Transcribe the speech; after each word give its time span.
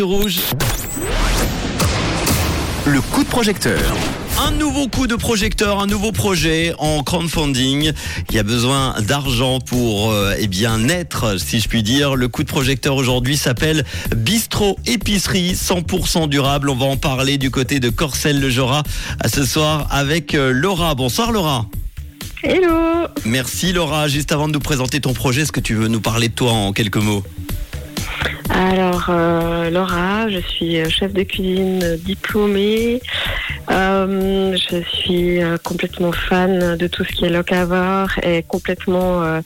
Rouge. 0.00 0.38
Le 2.86 3.00
coup 3.00 3.24
de 3.24 3.28
projecteur. 3.28 3.80
Un 4.40 4.52
nouveau 4.52 4.86
coup 4.86 5.08
de 5.08 5.16
projecteur, 5.16 5.80
un 5.80 5.88
nouveau 5.88 6.12
projet 6.12 6.72
en 6.78 7.02
crowdfunding. 7.02 7.90
Il 8.30 8.36
y 8.36 8.38
a 8.38 8.44
besoin 8.44 8.94
d'argent 9.00 9.58
pour 9.58 10.12
euh, 10.12 10.36
eh 10.38 10.46
bien 10.46 10.78
naître, 10.78 11.40
si 11.40 11.58
je 11.58 11.68
puis 11.68 11.82
dire. 11.82 12.14
Le 12.14 12.28
coup 12.28 12.44
de 12.44 12.48
projecteur 12.48 12.94
aujourd'hui 12.94 13.36
s'appelle 13.36 13.84
Bistro 14.14 14.78
Épicerie 14.86 15.54
100% 15.54 16.28
durable. 16.28 16.70
On 16.70 16.76
va 16.76 16.86
en 16.86 16.96
parler 16.96 17.36
du 17.36 17.50
côté 17.50 17.80
de 17.80 17.90
Corcelles-le-Jorat 17.90 18.84
à 19.18 19.28
ce 19.28 19.44
soir 19.44 19.88
avec 19.90 20.36
euh, 20.36 20.52
Laura. 20.52 20.94
Bonsoir 20.94 21.32
Laura. 21.32 21.66
Hello 22.44 23.08
Merci 23.24 23.72
Laura. 23.72 24.06
Juste 24.06 24.30
avant 24.30 24.46
de 24.46 24.52
nous 24.52 24.60
présenter 24.60 25.00
ton 25.00 25.12
projet, 25.12 25.40
est-ce 25.40 25.50
que 25.50 25.58
tu 25.58 25.74
veux 25.74 25.88
nous 25.88 26.00
parler 26.00 26.28
de 26.28 26.34
toi 26.34 26.52
en 26.52 26.72
quelques 26.72 26.98
mots? 26.98 27.24
Alors, 28.58 29.06
euh, 29.08 29.70
Laura, 29.70 30.28
je 30.28 30.40
suis 30.40 30.80
euh, 30.80 30.88
chef 30.88 31.12
de 31.12 31.22
cuisine 31.22 31.96
diplômée. 31.98 33.00
Euh, 33.70 34.56
je 34.56 34.82
suis 34.82 35.38
complètement 35.62 36.10
fan 36.10 36.76
de 36.76 36.86
tout 36.88 37.04
ce 37.04 37.12
qui 37.12 37.24
est 37.26 37.30
locavore 37.30 38.10
et 38.24 38.42
complètement 38.42 39.22
euh, 39.22 39.40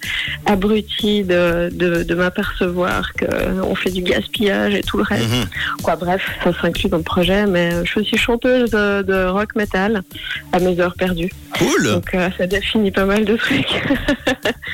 abrutie 0.47 1.25
de, 1.25 1.69
de, 1.71 2.05
de 2.05 2.15
m'apercevoir 2.15 3.13
qu'on 3.13 3.75
fait 3.75 3.91
du 3.91 4.01
gaspillage 4.01 4.75
et 4.75 4.83
tout 4.83 4.97
le 4.97 5.03
reste. 5.03 5.29
Mhm. 5.29 5.45
Quoi, 5.83 5.97
bref, 5.97 6.23
ça 6.43 6.53
s'inclut 6.63 6.89
dans 6.89 6.97
le 6.97 7.03
projet, 7.03 7.45
mais 7.45 7.85
je 7.85 8.01
suis 8.01 8.17
chanteuse 8.17 8.71
de, 8.71 9.03
de 9.03 9.27
rock 9.27 9.55
metal 9.57 10.03
à 10.53 10.59
mes 10.59 10.81
heures 10.81 10.95
perdues. 10.95 11.33
Cool. 11.59 11.85
Donc, 11.85 12.15
euh, 12.15 12.29
ça 12.37 12.47
définit 12.47 12.91
pas 12.91 13.05
mal 13.05 13.25
de 13.25 13.37
trucs. 13.37 13.83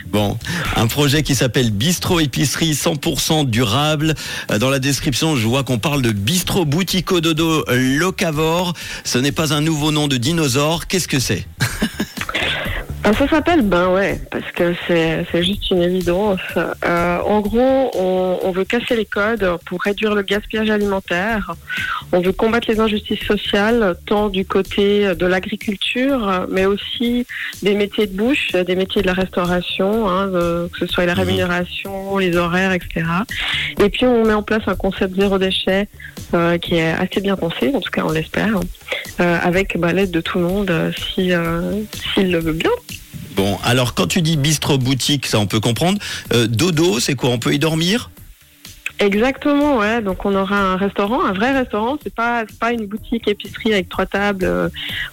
Bon, 0.09 0.39
un 0.77 0.87
projet 0.87 1.23
qui 1.23 1.35
s'appelle 1.35 1.71
Bistro 1.71 2.19
Épicerie 2.21 2.73
100% 2.73 3.45
durable. 3.45 4.15
Euh, 4.51 4.59
Dans 4.59 4.71
la 4.71 4.79
description, 4.79 5.37
je 5.37 5.47
vois 5.47 5.65
qu'on 5.65 5.79
parle 5.79 6.01
de 6.01 6.13
Bistro 6.13 6.65
Boutico 6.65 7.21
Dodo 7.21 7.65
Locavore. 7.69 8.73
Ce 9.05 9.19
n'est 9.19 9.33
pas 9.33 9.53
un 9.53 9.61
nouveau 9.61 9.91
nom 9.93 10.09
de 10.09 10.17
dinosaure. 10.17 10.87
Qu'est-ce 10.87 11.09
que 11.09 11.21
c'est? 11.21 11.45
Ah, 13.11 13.15
ça 13.15 13.27
s'appelle 13.27 13.63
ben 13.63 13.89
ouais, 13.89 14.21
parce 14.31 14.45
que 14.53 14.75
c'est 14.87 15.43
juste 15.43 15.71
une 15.71 15.81
évidence. 15.81 16.41
Euh, 16.85 17.19
en 17.21 17.41
gros, 17.41 17.91
on, 17.95 18.39
on 18.43 18.51
veut 18.51 18.67
casser 18.67 18.97
les 18.97 19.07
codes 19.07 19.49
pour 19.65 19.81
réduire 19.81 20.15
le 20.15 20.21
gaspillage 20.21 20.69
alimentaire. 20.69 21.55
On 22.13 22.21
veut 22.21 22.33
combattre 22.33 22.71
les 22.71 22.79
injustices 22.81 23.25
sociales, 23.27 23.97
tant 24.05 24.29
du 24.29 24.45
côté 24.45 25.15
de 25.15 25.25
l'agriculture, 25.25 26.47
mais 26.51 26.67
aussi 26.67 27.25
des 27.63 27.75
métiers 27.75 28.07
de 28.09 28.15
bouche, 28.15 28.53
des 28.53 28.77
métiers 28.77 29.01
de 29.01 29.07
la 29.07 29.15
restauration, 29.15 30.07
hein, 30.07 30.27
de- 30.27 30.69
que 30.71 30.79
ce 30.81 30.87
soit 30.87 31.07
la 31.07 31.15
Mhm. 31.15 31.21
rémunération, 31.21 32.19
les 32.19 32.37
horaires, 32.37 32.73
etc. 32.73 33.07
Et 33.83 33.89
puis 33.89 34.05
on 34.05 34.27
met 34.27 34.35
en 34.35 34.43
place 34.43 34.65
un 34.67 34.77
concept 34.77 35.19
zéro 35.19 35.39
déchet 35.39 35.89
euh, 36.35 36.59
qui 36.59 36.75
est 36.75 36.91
assez 36.93 37.23
bien 37.23 37.37
pensé, 37.37 37.73
en 37.75 37.81
tout 37.81 37.91
cas 37.91 38.03
on 38.05 38.13
l'espère, 38.13 38.61
euh, 39.21 39.39
avec 39.43 39.79
bah, 39.79 39.95
l'aide 39.95 40.11
de 40.11 40.21
tout 40.21 40.37
le 40.39 40.45
monde, 40.45 40.71
si 41.15 41.33
s'il 42.13 42.31
le 42.33 42.39
veut 42.39 42.53
bien. 42.53 42.71
Bon, 43.39 43.57
alors 43.63 43.95
quand 43.95 44.09
tu 44.09 44.21
dis 44.21 44.37
Bistro 44.37 44.79
Boutique, 44.79 45.25
ça 45.25 45.39
on 45.39 45.47
peut 45.47 45.61
comprendre. 45.61 46.01
Euh, 46.35 46.49
dodo, 46.49 46.99
c'est 46.99 47.15
quoi? 47.15 47.31
On 47.31 47.39
peut 47.39 47.55
y 47.55 47.61
dormir? 47.61 48.11
Exactement, 48.99 49.77
ouais. 49.79 50.03
Donc 50.03 50.25
on 50.25 50.35
aura 50.35 50.57
un 50.57 50.77
restaurant, 50.77 51.25
un 51.25 51.35
vrai 51.35 51.53
restaurant. 51.53 51.97
C'est 52.03 52.13
pas 52.13 52.47
pas 52.59 52.73
une 52.73 52.87
boutique 52.87 53.29
épicerie 53.29 53.75
avec 53.75 53.89
trois 53.91 54.07
tables 54.07 54.45
euh, 54.45 54.69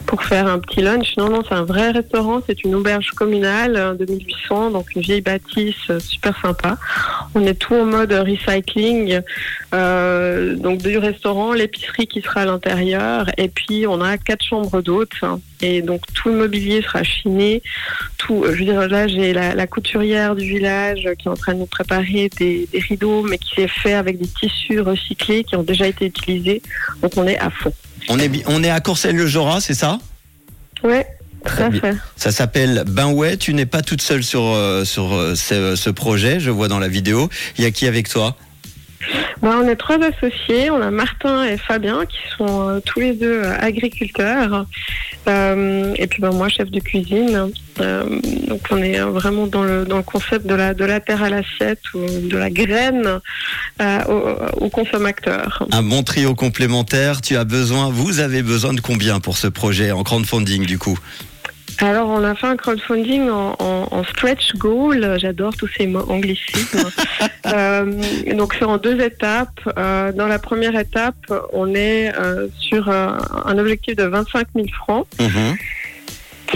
pour 0.08 0.24
faire 0.24 0.48
un 0.48 0.58
petit 0.58 0.82
lunch. 0.82 1.16
Non, 1.18 1.30
non, 1.30 1.44
c'est 1.48 1.54
un 1.54 1.66
vrai 1.66 1.92
restaurant. 1.92 2.42
C'est 2.48 2.64
une 2.64 2.74
auberge 2.74 3.12
communale 3.12 3.76
euh, 3.76 3.94
de 3.94 4.12
1800, 4.12 4.72
donc 4.72 4.96
une 4.96 5.04
vieille 5.04 5.22
bâtisse 5.22 5.92
super 6.00 6.36
sympa. 6.42 6.78
On 7.36 7.46
est 7.46 7.54
tout 7.54 7.76
en 7.76 7.86
mode 7.86 8.12
recycling. 8.12 9.22
Donc 9.72 10.82
du 10.82 10.98
restaurant, 10.98 11.54
l'épicerie 11.54 12.08
qui 12.08 12.24
sera 12.24 12.42
à 12.42 12.46
l'intérieur, 12.46 13.30
et 13.38 13.50
puis 13.50 13.86
on 13.86 14.02
a 14.02 14.18
quatre 14.18 14.44
chambres 14.44 14.82
d'hôtes. 14.82 15.22
Et 15.62 15.82
donc 15.82 16.02
tout 16.14 16.30
le 16.30 16.36
mobilier 16.36 16.82
sera 16.82 17.04
chiné. 17.04 17.62
Tout, 18.18 18.44
euh, 18.44 18.54
je 18.54 18.60
veux 18.60 18.66
dire, 18.66 18.88
là 18.88 19.08
j'ai 19.08 19.34
la, 19.34 19.56
la 19.56 19.68
couturière 19.68 20.36
du 20.36 20.48
village 20.48 21.08
qui 21.20 21.28
est 21.28 21.32
en 21.32 21.36
train 21.36 21.54
de 21.54 21.60
nous 21.60 21.66
préparer 21.66 22.30
des, 22.38 22.68
des 22.72 22.80
rideaux, 22.80 23.24
mais 23.24 23.38
qui 23.38 23.62
est 23.62 23.68
fait 23.68 23.94
avec 23.94 24.18
des 24.20 24.28
tissus 24.28 24.80
recyclés 24.82 25.44
qui 25.44 25.56
ont 25.56 25.64
déjà 25.64 25.88
été 25.88 26.06
utilisés. 26.06 26.62
Donc 27.02 27.14
on 27.18 27.26
est 27.28 27.38
à 27.40 27.50
fond. 27.50 27.74
on 28.10 28.20
est, 28.20 28.44
on 28.48 28.64
est 28.64 28.70
à 28.70 28.80
Courcelles-le-Jorat, 28.82 29.62
c'est 29.62 29.74
ça? 29.74 29.98
Ouais, 30.84 31.08
Très 31.44 31.70
bien. 31.70 31.80
fait. 31.80 31.96
Ça 32.16 32.32
s'appelle 32.32 32.84
Ben 32.88 33.12
ouais, 33.12 33.38
tu 33.38 33.54
n'es 33.54 33.66
pas 33.66 33.82
toute 33.82 34.02
seule 34.02 34.24
sur, 34.24 34.42
euh, 34.44 34.84
sur 34.84 35.14
euh, 35.14 35.36
ce, 35.36 35.76
ce 35.76 35.90
projet, 35.90 36.40
je 36.40 36.50
vois 36.52 36.68
dans 36.68 36.80
la 36.80 36.88
vidéo. 36.88 37.30
Il 37.58 37.64
y 37.64 37.68
a 37.68 37.72
qui 37.72 37.88
avec 37.88 38.10
toi? 38.10 38.36
Bah, 39.42 39.60
on 39.62 39.68
est 39.68 39.76
trois 39.76 39.98
associés. 40.02 40.70
On 40.70 40.82
a 40.82 40.92
Martin 40.92 41.44
et 41.46 41.58
Fabien 41.58 42.06
qui 42.06 42.20
sont 42.38 42.70
euh, 42.70 42.80
tous 42.80 43.00
les 43.00 43.14
deux 43.14 43.42
euh, 43.44 43.58
agriculteurs. 43.60 44.66
Euh, 45.28 45.94
et 45.98 46.08
puis 46.08 46.22
bah, 46.22 46.32
moi, 46.32 46.50
chef 46.50 46.70
de 46.72 46.80
cuisine. 46.80 47.52
Donc 48.48 48.62
on 48.72 48.78
est 48.78 49.00
vraiment 49.02 49.48
dans 49.48 49.64
le, 49.64 49.84
dans 49.86 49.98
le 49.98 50.04
concept 50.04 50.46
de 50.48 50.56
la, 50.56 50.74
de 50.74 50.86
la 50.86 51.02
terre 51.02 51.24
à 51.24 51.30
l'assiette 51.30 51.82
ou 51.94 52.00
de 52.06 52.38
la 52.38 52.50
graine 52.50 53.20
au, 53.82 54.22
au 54.62 54.70
consommateur. 54.70 55.68
Un 55.72 55.84
bon 55.84 56.02
trio 56.02 56.36
complémentaire, 56.36 57.20
tu 57.20 57.36
as 57.36 57.44
besoin, 57.44 57.90
vous 57.90 58.22
avez 58.22 58.44
besoin 58.44 58.74
de 58.74 58.80
combien 58.80 59.20
pour 59.20 59.38
ce 59.38 59.48
projet 59.48 59.92
en 59.92 60.04
crowdfunding 60.04 60.66
du 60.66 60.78
coup? 60.78 60.98
Alors, 61.80 62.08
on 62.10 62.24
a 62.24 62.36
fait 62.36 62.48
un 62.48 62.56
crowdfunding 62.56 63.30
en, 63.30 63.56
en- 63.60 63.88
en 63.92 64.04
stretch 64.06 64.54
goal. 64.56 65.18
J'adore 65.20 65.56
tous 65.58 65.68
ces 65.78 65.88
mots 65.88 66.06
anglicismes. 66.10 66.90
Euh, 67.54 68.02
donc, 68.36 68.56
c'est 68.58 68.66
en 68.66 68.78
deux 68.78 69.00
étapes. 69.00 69.60
Euh, 69.78 70.12
dans 70.12 70.26
la 70.26 70.40
première 70.40 70.76
étape, 70.76 71.16
on 71.54 71.76
est 71.76 72.12
euh, 72.18 72.48
sur 72.60 72.90
un 72.90 73.58
objectif 73.60 73.96
de 73.96 74.04
25 74.04 74.48
000 74.56 74.68
francs 74.74 75.06
Mhm. 75.20 75.56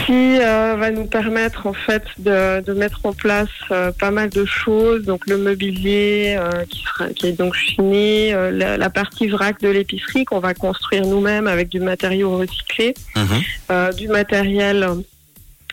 Qui 0.10 0.40
euh, 0.42 0.76
va 0.76 0.90
nous 0.90 1.06
permettre 1.06 1.68
en 1.68 1.74
fait 1.74 2.02
de, 2.18 2.62
de 2.62 2.74
mettre 2.74 3.02
en 3.04 3.14
place 3.14 3.48
euh, 3.70 3.92
pas 3.92 4.10
mal 4.10 4.30
de 4.32 4.44
choses. 4.44 5.04
Donc, 5.04 5.28
le 5.28 5.38
mobilier 5.38 6.36
euh, 6.40 6.66
qui, 6.68 6.82
sera, 6.82 7.10
qui 7.10 7.28
est 7.28 7.34
donc 7.34 7.54
chiné, 7.54 8.34
euh, 8.34 8.50
la, 8.50 8.76
la 8.78 8.90
partie 8.90 9.28
vrac 9.28 9.62
de 9.62 9.70
l'épicerie 9.70 10.26
qu'on 10.26 10.40
va 10.40 10.56
construire 10.56 11.06
nous-mêmes 11.06 11.46
avec 11.46 11.70
du 11.70 11.80
matériau 11.80 12.38
recyclé 12.40 12.96
Mhm. 13.16 13.42
euh, 13.72 13.92
du 13.92 14.08
matériel 14.08 14.88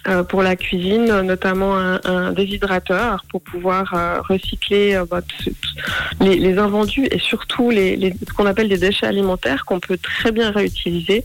euh, 0.09 0.23
pour 0.23 0.43
la 0.43 0.57
cuisine, 0.57 1.21
notamment 1.23 1.77
un, 1.77 2.33
déshydrateur 2.33 3.25
pour 3.29 3.41
pouvoir 3.41 3.93
euh, 3.95 4.21
recycler 4.21 4.95
euh, 4.95 5.05
bah, 5.05 5.21
les, 6.21 6.37
les 6.37 6.59
invendus 6.59 7.09
et 7.11 7.19
surtout 7.19 7.71
les, 7.71 8.15
ce 8.27 8.33
qu'on 8.33 8.47
appelle 8.47 8.69
des 8.69 8.79
déchets 8.79 9.07
alimentaires 9.07 9.65
qu'on 9.65 9.81
peut 9.81 9.99
très 9.99 10.33
bien 10.33 10.51
réutiliser, 10.51 11.25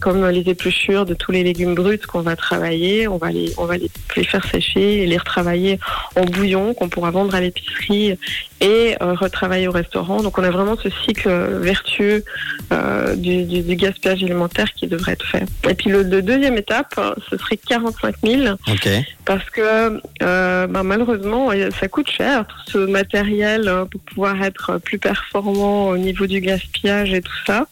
comme 0.00 0.26
les 0.28 0.48
épluchures 0.48 1.04
de 1.04 1.14
tous 1.14 1.32
les 1.32 1.42
légumes 1.42 1.74
bruts 1.74 1.98
qu'on 1.98 2.20
va 2.20 2.36
travailler. 2.36 3.08
On 3.08 3.16
va 3.16 3.30
les, 3.30 3.52
on 3.58 3.64
va 3.64 3.76
les 3.76 3.90
faire 4.24 4.44
sécher 4.46 5.02
et 5.02 5.06
les 5.06 5.18
retravailler 5.18 5.78
en 6.14 6.24
bouillon 6.24 6.74
qu'on 6.74 6.88
pourra 6.88 7.10
vendre 7.10 7.34
à 7.34 7.40
l'épicerie 7.40 8.16
et 8.60 8.96
euh, 9.02 9.12
retravailler 9.14 9.68
au 9.68 9.72
restaurant. 9.72 10.22
Donc 10.22 10.38
on 10.38 10.42
a 10.44 10.50
vraiment 10.50 10.76
ce 10.76 10.88
cycle 11.04 11.28
vertueux 11.60 12.24
euh, 12.72 13.14
du, 13.14 13.44
du, 13.44 13.62
du 13.62 13.76
gaspillage 13.76 14.22
alimentaire 14.24 14.72
qui 14.74 14.86
devrait 14.86 15.12
être 15.12 15.26
fait. 15.26 15.44
Et 15.68 15.74
puis 15.74 15.90
le, 15.90 16.02
le 16.02 16.22
deuxième 16.22 16.56
étape, 16.56 16.94
euh, 16.98 17.14
ce 17.30 17.36
serait 17.36 17.56
45 17.58 18.14
000 18.24 18.54
Ok. 18.68 18.88
parce 19.24 19.48
que 19.50 20.00
euh, 20.22 20.66
bah, 20.66 20.82
malheureusement 20.82 21.50
euh, 21.50 21.70
ça 21.78 21.88
coûte 21.88 22.10
cher 22.10 22.46
tout 22.46 22.72
ce 22.72 22.78
matériel 22.78 23.68
euh, 23.68 23.84
pour 23.84 24.00
pouvoir 24.00 24.42
être 24.42 24.78
plus 24.78 24.98
performant 24.98 25.88
au 25.88 25.98
niveau 25.98 26.26
du 26.26 26.40
gaspillage 26.40 27.12
et 27.12 27.20
tout 27.20 27.38
ça. 27.46 27.66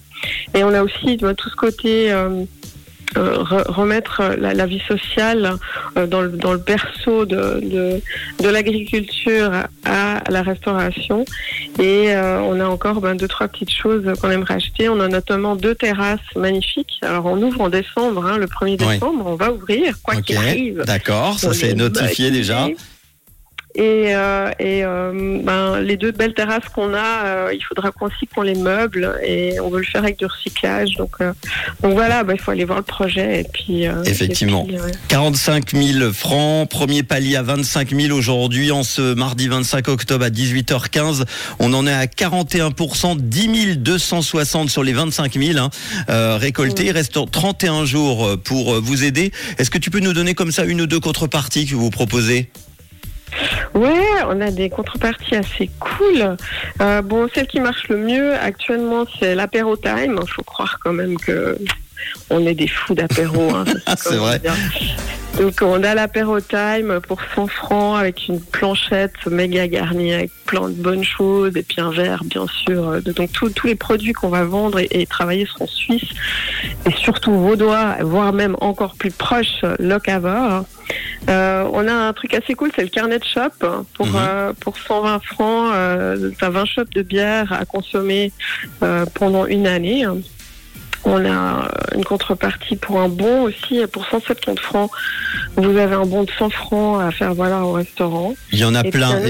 Et 0.55 0.65
on 0.65 0.73
a 0.73 0.83
aussi 0.83 1.17
tout 1.19 1.49
ce 1.51 1.57
côté 1.57 2.11
re- 3.21 3.71
remettre 3.71 4.23
la, 4.39 4.55
la 4.55 4.67
vie 4.67 4.83
sociale 4.87 5.55
euh, 5.97 6.07
dans, 6.07 6.21
le, 6.23 6.29
dans 6.31 6.53
le 6.53 6.59
berceau 6.59 7.25
de, 7.27 7.61
de, 7.63 8.01
de 8.43 8.49
l'agriculture 8.49 9.51
à 9.85 10.23
la 10.31 10.43
restauration. 10.43 11.25
Et 11.79 12.15
euh, 12.15 12.41
on 12.41 12.61
a 12.61 12.65
encore 12.67 13.01
ben, 13.01 13.15
deux, 13.17 13.29
trois 13.29 13.49
petites 13.49 13.73
choses 13.73 14.05
qu'on 14.21 14.31
aimerait 14.31 14.55
acheter. 14.55 14.89
On 14.89 15.01
a 15.01 15.09
notamment 15.09 15.57
deux 15.57 15.75
terrasses 15.75 16.21
magnifiques. 16.37 16.99
Alors 17.03 17.27
on 17.27 17.41
ouvre 17.43 17.61
en 17.61 17.69
décembre, 17.69 18.25
hein, 18.27 18.39
le 18.39 18.47
1er 18.47 18.63
Oui. 18.65 18.77
décembre, 18.77 19.25
on 19.27 19.35
va 19.37 19.53
ouvrir, 19.53 19.95
quoi 20.03 20.17
qu'il 20.21 20.37
arrive. 20.37 20.83
D'accord, 20.87 21.39
ça 21.39 21.53
c'est 21.53 21.71
est 21.71 21.75
notifié 21.75 22.31
déjà. 22.31 22.69
Et, 23.77 24.15
euh, 24.15 24.51
et 24.61 24.85
euh, 24.85 25.41
ben, 25.43 25.81
les 25.81 25.97
deux 25.97 26.13
belles 26.13 26.35
terrasses 26.35 26.69
qu'on 26.73 26.95
a, 26.95 27.25
euh, 27.25 27.51
il 27.53 27.61
faudra 27.65 27.91
qu'on 27.91 28.07
aussi 28.07 28.27
qu'on 28.33 28.43
les 28.43 28.55
meuble 28.55 29.19
et 29.27 29.59
on 29.59 29.69
veut 29.69 29.81
le 29.81 29.85
faire 29.85 30.03
avec 30.05 30.17
du 30.19 30.27
recyclage. 30.27 30.91
Donc, 30.97 31.17
euh, 31.21 31.33
donc 31.83 31.95
voilà, 31.95 32.23
ben, 32.23 32.35
il 32.35 32.41
faut 32.41 32.53
aller 32.53 32.65
voir 32.65 32.79
le 32.79 32.85
projet 32.85 33.41
et 33.41 33.45
puis. 33.53 33.89
euh, 33.89 34.05
Effectivement. 34.05 34.65
et 34.69 34.75
puis, 34.75 34.81
ouais. 34.81 34.93
45 35.09 35.71
000 35.75 36.13
francs, 36.13 36.69
premier 36.71 37.03
palier 37.03 37.35
à 37.35 37.43
25 37.43 37.91
000 37.99 38.17
aujourd'hui, 38.17 38.71
en 38.71 38.85
ce 38.85 39.15
mardi 39.15 39.49
25 39.49 39.89
octobre 39.89 40.25
à 40.25 40.31
18h15. 40.31 41.25
On 41.59 41.73
en 41.75 41.87
est 41.87 41.93
à 41.93 42.07
41%, 42.07 43.17
10 43.19 43.79
260 43.79 44.71
sur 44.71 44.85
les 44.85 44.93
25 44.93 45.33
000 45.35 45.59
hein, 45.59 45.71
euh, 46.11 46.37
récoltés. 46.37 46.85
Il 46.85 46.91
reste 46.93 47.19
31 47.31 47.85
jours 47.87 48.37
pour 48.45 48.81
vous 48.81 49.03
aider. 49.03 49.33
Est-ce 49.59 49.71
que 49.71 49.79
tu 49.79 49.91
peux 49.91 50.01
nous 50.01 50.13
donner 50.13 50.35
comme 50.35 50.53
ça 50.53 50.65
une 50.65 50.81
ou 50.81 50.87
deux 50.87 51.01
contreparties 51.01 51.67
que 51.67 51.75
vous 51.75 51.91
proposez? 51.91 52.51
Ouais, 53.75 54.07
on 54.29 54.41
a 54.41 54.51
des 54.51 54.71
contreparties 54.71 55.35
assez 55.35 55.69
cool. 55.81 56.37
Euh, 56.81 57.03
bon, 57.03 57.29
celle 57.35 57.49
qui 57.49 57.59
marche 57.59 57.89
le 57.89 57.97
mieux 57.97 58.35
actuellement, 58.35 59.05
c'est 59.19 59.35
l'apéro 59.35 59.77
time. 59.77 60.19
Il 60.23 60.31
faut 60.31 60.45
croire 60.45 60.79
quand 60.83 60.93
même 60.93 61.17
que 61.17 61.59
on 62.31 62.47
est 62.47 62.55
des 62.55 62.69
fous 62.69 62.95
d'apéro. 62.95 63.55
Hein, 63.55 63.65
c'est 63.97 64.17
vrai. 64.17 64.41
Donc 65.39 65.55
on 65.63 65.83
a 65.83 65.95
l'apéro 65.95 66.41
time 66.41 67.01
pour 67.01 67.19
100 67.35 67.49
francs 67.49 67.99
avec 67.99 68.29
une 68.29 68.41
planchette 68.41 69.27
méga 69.27 69.67
garnie 69.67 70.13
avec 70.13 70.31
plein 70.47 70.69
de 70.69 70.75
bonnes 70.75 71.03
choses 71.03 71.57
et 71.57 71.63
puis 71.65 71.81
un 71.81 71.91
verre 71.91 72.23
bien 72.25 72.47
sûr. 72.47 73.03
Donc 73.03 73.31
tous 73.33 73.67
les 73.67 73.75
produits 73.75 74.13
qu'on 74.13 74.29
va 74.29 74.45
vendre 74.45 74.79
et, 74.79 75.07
travailler 75.07 75.47
seront 75.47 75.67
suisses 75.67 76.11
et 76.87 76.93
surtout 76.93 77.33
vaudois, 77.33 77.97
voire 78.03 78.33
même 78.33 78.57
encore 78.61 78.95
plus 78.95 79.11
proche 79.11 79.63
locavor. 79.81 80.65
Euh, 81.29 81.69
on 81.73 81.89
a 81.89 81.93
un 81.93 82.13
truc 82.13 82.35
assez 82.35 82.55
cool, 82.55 82.71
c'est 82.75 82.83
le 82.83 82.89
carnet 82.89 83.19
de 83.19 83.25
shop 83.25 83.67
pour 83.95 84.07
mhm. 84.07 84.15
euh, 84.17 84.53
pour 84.61 84.77
120 84.77 85.23
francs. 85.25 85.73
Euh, 85.75 86.31
t'as 86.39 86.51
20 86.51 86.65
shops 86.67 86.91
de 86.95 87.03
bière 87.03 87.53
à 87.53 87.65
consommer 87.65 88.33
euh, 88.83 89.07
pendant 89.15 89.47
une 89.47 89.67
année. 89.67 90.05
On 91.05 91.25
a 91.25 91.69
une 91.95 92.05
contrepartie 92.05 92.77
pour 92.77 93.01
un 93.01 93.09
bon 93.09 93.43
aussi, 93.43 93.81
pour 93.93 94.07
170 94.07 94.61
francs. 94.61 94.91
Vous 95.57 95.77
avez 95.77 95.95
un 95.95 96.07
bon 96.07 96.25
de 96.25 96.31
100 96.31 96.51
francs 96.51 97.03
à 97.03 97.11
faire 97.11 97.35
voilà 97.35 97.65
au 97.65 97.73
restaurant. 97.73 98.35
Il 98.53 98.59
y 98.59 98.65
en 98.65 98.75
a 98.75 98.83
plein. 98.85 99.21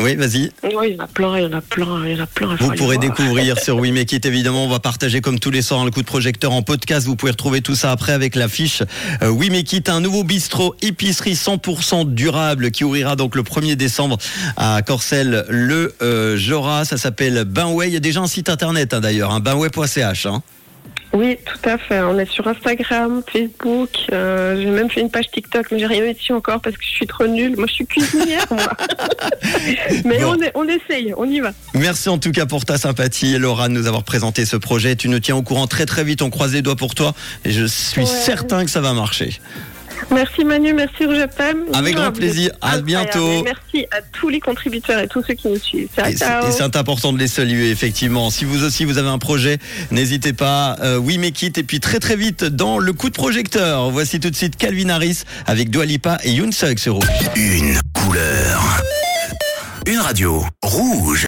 Oui, 0.00 0.16
vas-y. 0.16 0.50
Oui, 0.64 0.88
il 0.88 0.94
y 0.96 1.00
en 1.00 1.04
a 1.04 1.06
plein, 1.06 1.38
il 1.38 1.44
y 1.44 1.46
en 1.46 1.52
a 1.52 1.60
plein, 1.60 2.04
il 2.04 2.16
y 2.16 2.20
en 2.20 2.24
a 2.24 2.26
plein. 2.26 2.56
Vous 2.56 2.72
pourrez 2.72 2.98
découvrir 2.98 3.58
sur 3.62 3.76
We 3.76 3.92
Make 3.92 4.12
It, 4.12 4.26
évidemment. 4.26 4.64
On 4.64 4.68
va 4.68 4.80
partager 4.80 5.20
comme 5.20 5.38
tous 5.38 5.52
les 5.52 5.62
soirs 5.62 5.84
le 5.84 5.92
coup 5.92 6.00
de 6.00 6.06
projecteur 6.06 6.52
en 6.52 6.62
podcast. 6.62 7.06
Vous 7.06 7.14
pouvez 7.14 7.30
retrouver 7.30 7.60
tout 7.60 7.76
ça 7.76 7.92
après 7.92 8.12
avec 8.12 8.34
l'affiche 8.34 8.82
euh, 9.22 9.28
We 9.28 9.50
Make 9.50 9.72
It, 9.72 9.88
un 9.88 10.00
nouveau 10.00 10.24
bistrot 10.24 10.74
épicerie 10.82 11.34
100% 11.34 12.12
durable 12.12 12.72
qui 12.72 12.82
ouvrira 12.82 13.14
donc 13.14 13.36
le 13.36 13.42
1er 13.42 13.76
décembre 13.76 14.18
à 14.56 14.82
Corcelles, 14.82 15.44
le 15.48 15.94
euh, 16.02 16.36
Jora. 16.36 16.84
Ça 16.84 16.96
s'appelle 16.96 17.44
Bainway. 17.44 17.88
Il 17.88 17.94
y 17.94 17.96
a 17.96 18.00
déjà 18.00 18.20
un 18.20 18.26
site 18.26 18.48
internet 18.48 18.94
hein, 18.94 19.00
d'ailleurs, 19.00 19.30
hein, 19.30 19.38
bainway.ch. 19.38 20.26
Hein. 20.26 20.42
Oui, 21.14 21.38
tout 21.44 21.68
à 21.68 21.78
fait. 21.78 22.00
On 22.00 22.18
est 22.18 22.28
sur 22.28 22.46
Instagram, 22.48 23.22
Facebook. 23.32 23.90
Euh, 24.12 24.60
j'ai 24.60 24.68
même 24.68 24.90
fait 24.90 25.00
une 25.00 25.10
page 25.10 25.30
TikTok, 25.30 25.66
mais 25.70 25.78
j'ai 25.78 25.86
rien 25.86 26.04
mis 26.04 26.12
dessus 26.12 26.32
encore 26.32 26.60
parce 26.60 26.76
que 26.76 26.82
je 26.84 26.90
suis 26.90 27.06
trop 27.06 27.28
nulle. 27.28 27.56
Moi, 27.56 27.66
je 27.68 27.74
suis 27.74 27.86
cuisinière, 27.86 28.46
moi. 28.50 28.68
mais 30.04 30.24
on, 30.24 30.36
on, 30.56 30.66
essaye, 30.66 31.14
on 31.16 31.24
y 31.24 31.38
va. 31.38 31.52
Merci 31.74 32.08
en 32.08 32.18
tout 32.18 32.32
cas 32.32 32.46
pour 32.46 32.64
ta 32.64 32.78
sympathie, 32.78 33.38
Laura, 33.38 33.68
de 33.68 33.74
nous 33.74 33.86
avoir 33.86 34.02
présenté 34.02 34.44
ce 34.44 34.56
projet. 34.56 34.96
Tu 34.96 35.08
nous 35.08 35.20
tiens 35.20 35.36
au 35.36 35.42
courant 35.42 35.68
très 35.68 35.86
très 35.86 36.02
vite. 36.02 36.20
On 36.20 36.30
croise 36.30 36.52
les 36.52 36.62
doigts 36.62 36.76
pour 36.76 36.96
toi 36.96 37.14
et 37.44 37.52
je 37.52 37.64
suis 37.64 38.06
certain 38.06 38.64
que 38.64 38.70
ça 38.70 38.80
va 38.80 38.92
marcher. 38.92 39.38
Merci 40.10 40.44
Manu, 40.44 40.72
merci 40.74 41.04
Rouge 41.04 41.18
Avec 41.72 41.94
grand 41.94 42.12
plaisir, 42.12 42.50
à 42.60 42.78
bientôt. 42.78 43.42
Merci 43.42 43.86
à 43.90 44.00
tous 44.12 44.28
les 44.28 44.40
contributeurs 44.40 45.00
et 45.00 45.08
tous 45.08 45.22
ceux 45.26 45.34
qui 45.34 45.48
nous 45.48 45.58
suivent. 45.58 45.88
Et 46.06 46.16
c'est 46.16 46.76
important 46.76 47.12
de 47.12 47.18
les 47.18 47.28
saluer, 47.28 47.70
effectivement. 47.70 48.30
Si 48.30 48.44
vous 48.44 48.64
aussi 48.64 48.84
vous 48.84 48.98
avez 48.98 49.08
un 49.08 49.18
projet, 49.18 49.58
n'hésitez 49.90 50.32
pas. 50.32 50.76
Euh, 50.82 50.96
oui, 50.96 51.18
mais 51.18 51.32
quitte. 51.32 51.58
Et 51.58 51.64
puis 51.64 51.80
très 51.80 52.00
très 52.00 52.16
vite 52.16 52.44
dans 52.44 52.78
le 52.78 52.92
coup 52.92 53.10
de 53.10 53.14
projecteur. 53.14 53.90
Voici 53.90 54.20
tout 54.20 54.30
de 54.30 54.36
suite 54.36 54.56
Calvin 54.56 54.88
Harris 54.88 55.22
avec 55.46 55.70
Dualipa 55.70 56.18
et 56.24 56.32
Yoon 56.32 56.52
Suk 56.52 56.78
sur 56.78 56.94
Rouge. 56.94 57.06
Une 57.36 57.78
couleur. 57.92 58.82
Une 59.86 59.98
radio. 59.98 60.44
Rouge. 60.62 61.22